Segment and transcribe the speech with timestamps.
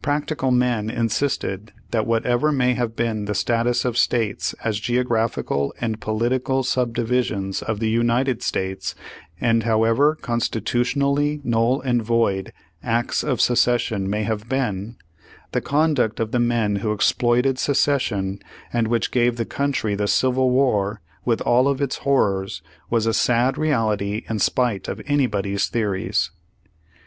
[0.00, 6.00] Practical men insisted that whatever may have been the status of states as geographical and
[6.00, 8.94] political subdivisions of the United States,
[9.38, 14.96] and however constitutionally null and void acts of se cession may have been,
[15.52, 18.40] the conduct of the men who exploited secession,
[18.72, 23.04] and which gave the coun try the Civil War with all of its horrors, was
[23.04, 26.30] a sad reality in spite of anybody's theories.